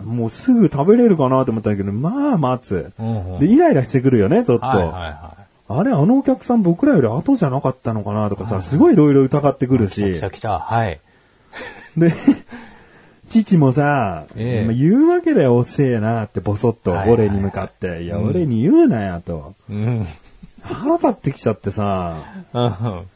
[0.00, 2.92] もうすぐ食べれるかなと思ったけど、まあ待つ。
[3.40, 4.66] で、イライラしてくるよね、ちょっと。
[4.66, 5.34] はいはいは
[5.66, 10.20] あれ、あのお客さん僕らより後じゃなかったのかなとかさ、すごいいろいろ疑ってくるし来。
[10.20, 10.58] た来た。
[10.58, 11.00] はい。
[11.96, 12.12] で、
[13.30, 18.02] 父もさ、え言うわけだよ、遅えなって、ボソッと、はいはいはい俺に向かって。
[18.02, 19.54] いや、俺に言うなや、と。
[19.70, 20.06] うん。
[20.62, 22.14] 腹立ってきちゃってさ、
[22.52, 23.08] うん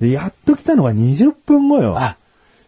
[0.00, 1.94] で、やっと来たのが20分後よ。
[1.98, 2.16] あ、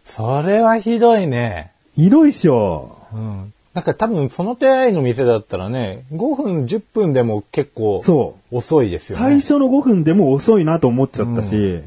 [0.05, 1.71] それはひどいね。
[1.95, 2.97] ひどいっしょ。
[3.13, 3.53] うん。
[3.73, 8.57] なんか多分その手合いの店だったらね、5分、10分でも結構そう。
[8.57, 9.23] 遅いですよね。
[9.23, 11.81] 最初の5分でも遅いなと思っちゃったし、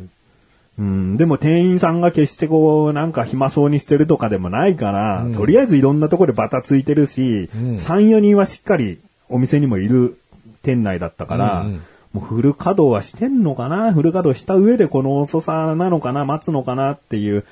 [0.78, 7.76] うん、でも店員さんが決してこう、なんか暇そうにしてるとかでもないから、とりあえずいろんなところでバタついてるし、うん。
[7.76, 10.18] 3、4人はしっかりお店にもいる
[10.62, 11.82] 店内だったから、うんうん
[12.16, 17.44] もうフル稼働はしてんのかなフル稼働した上でこの遅さなのかな待つのかなっていう、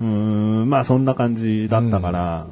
[0.00, 2.46] うーん、まあそんな感じだったから、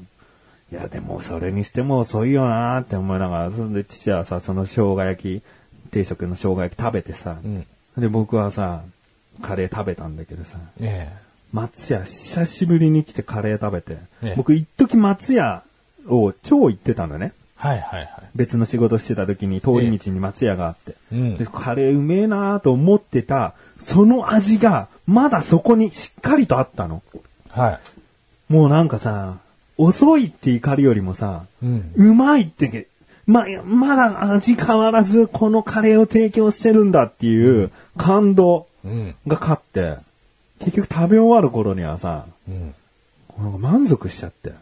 [0.70, 5.42] いやでもそれにしても遅いよなって思いながら、それで父はさ、その生姜焼き、
[5.90, 7.66] 定食の生姜焼き食べてさ、うん。
[7.96, 8.82] で僕はさ、
[9.40, 11.12] カレー食べたんだけどさ、え
[11.52, 15.62] 松屋久しぶりに来てカレー食べて、ええ僕一時松屋
[16.06, 17.32] を超行ってたのね。
[17.34, 18.10] えはいはいはい。
[18.36, 20.94] 別の仕事してた時に通り道に松屋があって。
[21.12, 27.02] うんでカレーうめえなと思ってた、その味がまだそこにしっかりとあったの。
[27.48, 27.80] は
[28.50, 28.52] い。
[28.52, 29.38] もうなんかさ、
[29.78, 31.92] 遅いって怒りよりもさ、うん。
[31.96, 32.88] うまいって、
[33.26, 39.14] ま、まだ味変わらずこのカレーを提供してるんだっていう感動うん。
[39.26, 39.96] が勝って、
[40.60, 42.74] 結局食べ終わる頃にはさ、うん。
[43.38, 44.52] なんか満足しちゃって。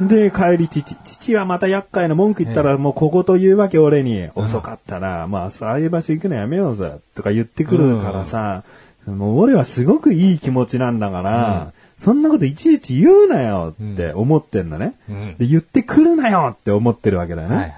[0.00, 0.94] で、帰り父。
[1.04, 8.64] 父はまた厄介な文句言ったら、もうここというわけ俺に、遅かったら、まあ、そうああいう場所行くのやめようぜ、とか言ってくるからさ、
[9.06, 14.94] もう俺はすごくいい気持ちなんだから、そんなこといちいち言うなよって思ってんのね。
[15.08, 17.56] うんで、言ってくるなよって思ってるわけだよね。
[17.56, 17.72] はいはい。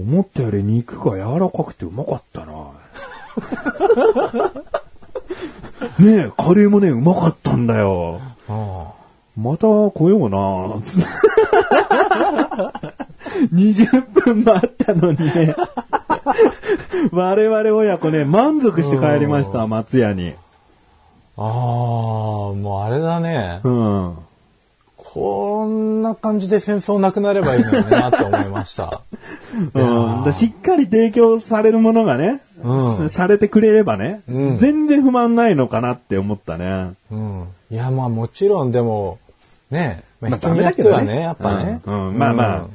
[0.00, 2.52] 思ったより肉が柔らかくてうまかったな。
[5.98, 8.20] ねえ、カレーもね、うまかったんだよ。
[8.48, 8.92] あ
[9.36, 11.08] また来ようなつって
[13.52, 15.54] 20分待ったのにね。
[17.12, 20.34] 我々親子ね、満足して帰りました、松屋に。
[21.36, 21.50] あああ、
[22.52, 23.60] もうあれだね。
[23.64, 24.16] うん。
[24.96, 29.02] こんな感じで戦争なくなればいいのになって思いました。
[29.74, 36.92] うん、だしっかり提供されるものがね、うんされてくれればね、うん全然不満ないのかなって思ったね。
[37.10, 37.44] うん。
[37.70, 39.18] いや、まあもちろんでも、
[39.70, 41.80] ね、まあ、まあ人によってはね、やっぱね。
[41.84, 42.66] うんうんまあまあ、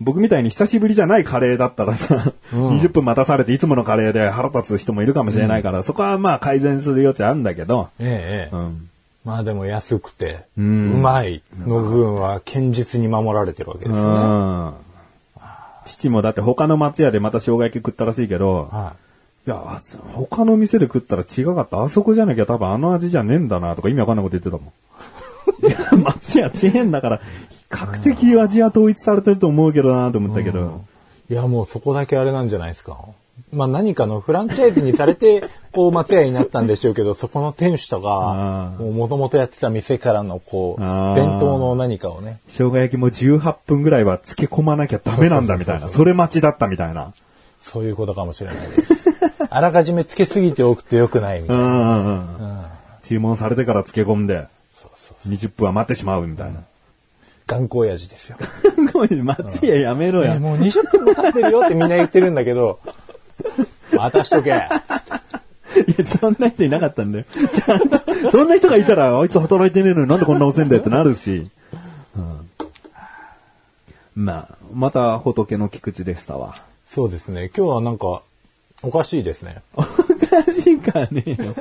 [0.00, 8.56] 僕みたいに久しぶりじゃないカレーだったらさ、うん20分待たされていつものカレーで腹立つ人もいるかもしれないから、そこはまあ改善する余地あるんだけど、ええ、ええ。
[8.56, 8.90] うん。
[9.24, 14.20] まあでも安くて、ううんまいの部分は堅実に守られてるわけですよね。
[14.20, 14.74] うん
[15.84, 18.94] 父もだって他の松屋でまた生姜焼き食ったらしいけど、は
[19.46, 21.82] いや、あそ他の店で食ったら違かった。
[21.82, 24.72] あそこじゃなきゃ多分あの味じゃねえんだなとか意味わかんないこと言ってたもん。
[25.66, 30.82] いや、松屋チェーンだから、比較的味は統一されてると思うけどなと思ったけど。
[31.28, 31.34] い。
[31.34, 32.98] いや、もうそこだけあれなんじゃないですか。
[33.52, 45.88] まあ何かのフランチャイズにされて、こう松屋になったんでしょうけど、そこの店主とかもともとやってた店からのこう、伝統の何かをね、生姜焼きも18分ぐらいは漬け込まなきゃダメなんだみたいな。
[45.88, 47.12] それ待ちだったみたいな。
[47.60, 48.98] そういうことかもしれないです。
[49.50, 51.62] あらかじめつけすぎておくと良くないみたいな。
[51.62, 52.64] うんうんうん。
[53.02, 55.28] 注文されてから漬け込んで、そうそう。
[55.28, 56.60] 20分は待ってしまうみたいな。
[57.48, 58.36] 頑固親父ですよ。
[59.24, 60.34] 松屋やめろや。
[60.34, 62.78] ねもう20分も経ってるよってみんな言ってるんだけど、
[63.96, 64.50] 渡しとけ。
[64.50, 64.68] いや、
[66.04, 67.24] そんな人いなかったんだよ。
[67.32, 71.50] ちゃんと、そんな人がいたら、あいつ働いてねえのになんでこんな遅いんだよってなるし。
[72.16, 72.50] うん、
[74.14, 76.56] まあ、また仏の菊池でしたわ。
[76.86, 77.50] そうですね。
[77.56, 78.22] 今日はなんか、
[78.82, 79.62] おかしいですね。
[80.32, 81.54] おかしいかねえよ。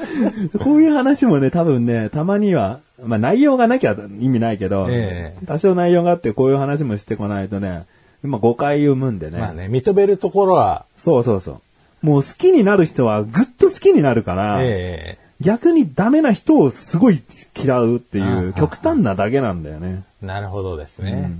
[0.59, 7.85] こういう話もね、多分ね、たまには、まあ内容がなきゃ意味ないけど、ええ多少内容があってこういう話もしてこないとね、
[8.23, 9.39] まあ誤解生むんでね。
[9.39, 11.61] まあね、認めるところは、そうそうそ
[12.03, 12.05] う。
[12.05, 17.21] もう好きになる人はぐっと好きになるから、え逆にダメな人をすごい
[17.55, 20.03] 嫌うっていう極端なだけなんだよね。
[20.23, 21.31] えなるほどですね。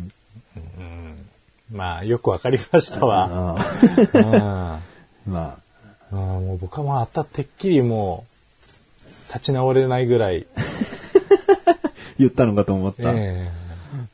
[0.56, 1.18] うん
[1.72, 3.58] まあ、よくわかりましたわ。
[3.58, 3.58] あ
[4.14, 4.80] うん あ
[5.28, 5.58] ま
[6.12, 8.26] あ、うんもう僕はもうあったてっきりも
[9.30, 10.46] う、立ち直れないぐらい、
[12.18, 13.12] 言ったのかと思った。
[13.12, 13.68] ええ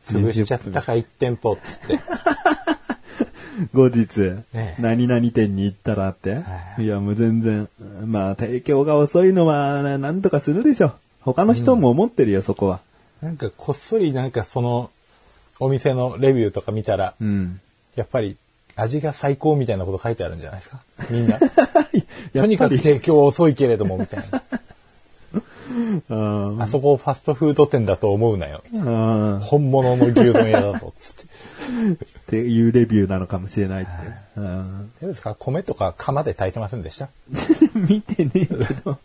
[0.07, 1.99] 潰しちゃったか、一店舗っつって。
[3.73, 4.21] 後日、
[4.53, 6.41] ええ何々店に行ったらって、、は
[6.77, 7.69] いや、もう全然、
[8.05, 10.93] まあ、提供が遅いのは、ね、なんとかするでしょ。
[11.21, 12.81] 他の人も思ってるよ、そこは。
[13.21, 14.89] なんかこっそりなんかその、
[15.59, 17.61] お店のレビューとか見たら、うん。
[17.95, 18.35] やっぱり
[18.75, 20.79] 味が最高みたいなこと書いてあるんじゃないですか？
[21.09, 21.39] みんな。
[22.33, 24.41] とにかく提供遅いけれども、みたいな。
[26.09, 28.63] うんあそこファストフード店だと思うなよ。
[28.73, 30.93] うん本物の牛丼屋だと。
[30.99, 31.23] つって。
[31.23, 33.91] っていうレビューなのかもしれないって。
[34.37, 35.35] うんどうですか？
[35.39, 37.09] 米とか釜で炊いてませんでした？
[37.73, 38.55] 見てねえけ
[38.85, 38.99] ど。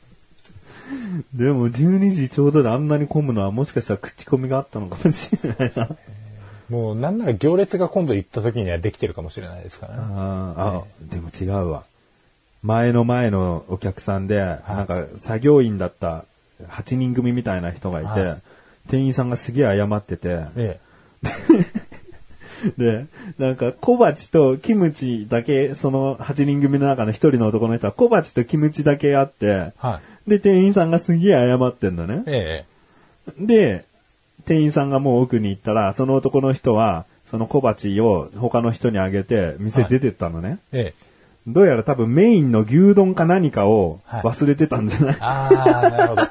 [1.34, 5.88] でも12時ちょうどであんなに混むのはもしかしたら口コミがあったのかもしれないな。
[6.68, 10.02] もうなんなら行列が今度行った時にはできてるかもしれないですからね。
[10.02, 11.84] あーあ、でも違うわ。
[12.62, 16.24] 前の前のお客さんで、なんか作業員だった
[16.68, 18.42] 8人組みたいな人がいて、はい
[18.88, 20.80] 店員さんがすげえ謝ってて、え
[22.76, 23.06] で、
[23.38, 29.72] なんか小鉢とキムチだけ、その8人組の中の1人の男の人は小鉢とキムチだけあって、え。
[29.76, 30.30] はい。
[30.30, 32.22] で、店員さんがすげえ謝ってんのね。
[32.26, 32.64] え
[33.38, 33.84] で、
[34.44, 40.58] 店員さんがもう奥に行ったら、その男の人は、その小鉢を他の人にあげて、店出てったのね。
[40.72, 40.78] え。
[40.78, 41.08] ええ。
[41.48, 46.22] どうやら多分メインの牛丼か何かをはい忘れてたんじゃない、ああ、なるほど。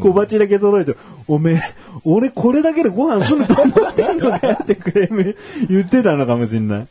[0.00, 1.60] 小鉢だけ届いて、おめえ、
[2.04, 5.36] 俺これだけでご飯済むと思ってんのかよってクレーム
[5.68, 6.88] 言ってたのかもしんない。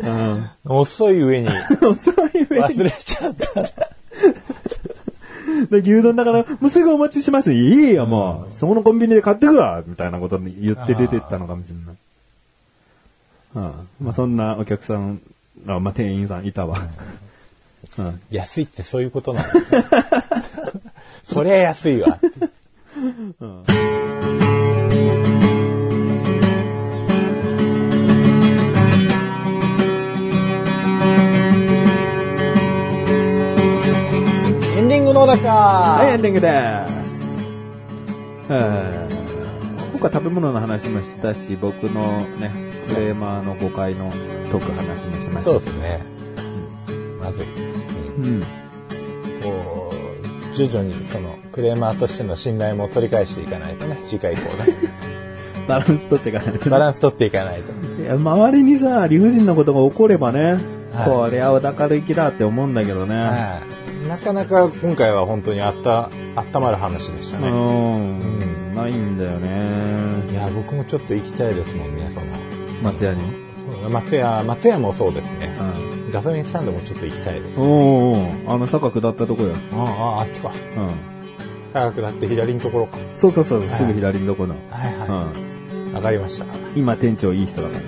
[0.00, 0.50] うん。
[0.64, 1.48] 遅い上に
[1.80, 3.88] そういう上忘れちゃった。
[5.66, 7.52] で牛丼だから、もうすぐお待ちします。
[7.52, 8.52] いいよ、もう。
[8.52, 11.96] そこのコンビニで買ってくわみたいなことに言って出てったのかもしれない。
[13.54, 13.88] うん。
[14.00, 15.20] まあ、そんなお客さん、
[15.66, 16.80] あまあ、店員さんいたわ。
[17.98, 18.20] うん。
[18.30, 19.50] 安いってそういうことなんだ。
[21.24, 22.18] そりゃ安いわ。
[22.96, 23.87] エン
[35.26, 37.26] ディングの中はい、エンディングです。
[38.50, 39.08] えー
[39.98, 42.52] 僕は食べ物の話もしたし、僕のね、
[42.86, 44.12] クレーマーの誤解の
[44.52, 45.50] 解く話もしました。
[45.50, 46.04] そうですね。
[47.20, 47.46] まずい。
[48.16, 48.42] うんうん。
[49.42, 49.92] こ
[50.52, 54.72] う、徐々にそのクレーマーとしての信頼も取り返していかないとね、次回以降ね。
[55.66, 56.70] バランス取っていかないとね。
[56.70, 57.62] バランス取っていかない
[57.96, 58.02] と。
[58.02, 60.60] いや、周りにさ、理不尽なことが起こればね、
[60.92, 63.16] はいこりゃ小高る行きだって思うんだけどね。
[63.16, 63.77] はい。
[64.08, 67.50] なかなか今回は本当にあった、温まる話でしたうね。
[67.50, 70.32] ん、ないんだよね。
[70.32, 72.26] いや、僕もちょっと行きたいですもんね、その。
[72.82, 73.22] 松屋に？
[73.90, 75.54] 松屋、松屋もそうですね
[76.06, 76.08] う。
[76.08, 76.10] ん。
[76.10, 77.60] ガソリンスタンドもちょっと行きたいです。
[77.60, 79.54] おーおーあの坂下ったとこよ。
[79.74, 80.50] ああ、あっちか。
[80.50, 80.90] うん。
[81.72, 82.96] 高くなって左のところか。
[83.14, 84.54] そうそうそう、すぐ左のとこの。
[84.70, 85.32] はいは
[85.74, 85.90] うん。
[85.90, 85.92] い。
[85.94, 86.46] わかりました。
[86.74, 87.82] 今店長いい人だから。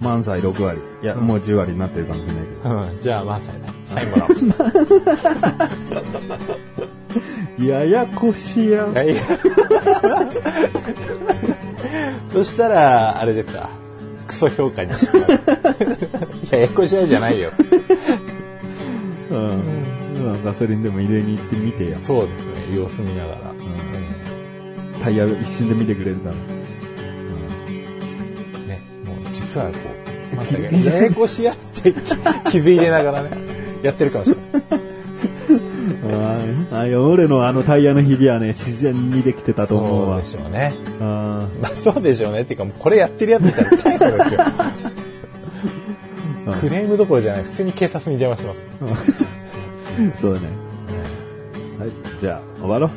[0.00, 0.80] 満載6割。
[1.02, 2.76] いや、もう10割になってるかもしれないけど。
[2.94, 3.72] うん、じゃあ、満載だ。
[3.88, 4.28] サインもらお
[7.62, 7.64] う。
[7.66, 8.84] ややこしや。
[8.84, 9.16] はい。
[12.32, 13.68] そしたら、あれですか。
[14.26, 15.18] クソ評価にして
[16.54, 17.50] や、ややこしやじゃないよ。
[19.30, 19.38] うん。
[19.38, 19.44] う
[20.34, 21.96] んガソリンでも入れに行ってみてよ。
[21.96, 23.38] そうですね、様子見ながら。
[25.02, 26.34] タイヤ一瞬で見てくれるから。
[26.34, 26.40] ね、
[29.04, 29.78] もう実はこ
[30.32, 31.92] う、まさかややこしやって
[32.50, 33.30] 気づいてながらね、
[33.82, 34.88] やってるかもしれない。
[36.72, 40.44] ああ、俺のあのタイヤのひびはね、自然にできてたと思うわそうで。
[40.44, 40.74] しょうね。
[41.00, 42.42] あまあそうでしょうね。
[42.42, 44.40] っていうか、これやってるやついたら逮捕ですよ。
[46.60, 47.44] クレームどころじゃない。
[47.44, 48.66] 普通に警察に電話します。
[49.98, 50.40] ー そうね。
[51.78, 52.90] はい、じゃあ、終わろ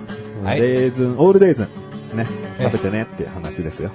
[0.44, 0.46] う。
[0.46, 2.18] はいレーズン、オールレーズン。
[2.18, 2.26] ね、
[2.60, 3.92] え食べてねっていう話ですよ。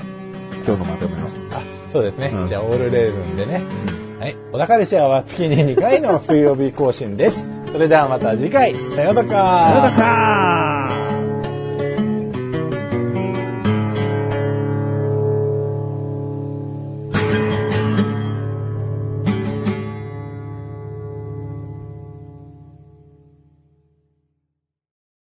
[0.65, 1.29] 今日のまとめは。
[1.53, 1.61] あ、
[1.93, 2.31] そうですね。
[2.33, 3.63] うんじゃあ、オールレーズンでね。
[4.19, 4.37] はい。
[4.53, 7.47] 小田カルチャーは月に2回の水曜日更新です。
[7.71, 8.73] それではまた次回。
[8.73, 9.29] さようなら。
[9.29, 9.35] さ
[9.75, 10.56] よなら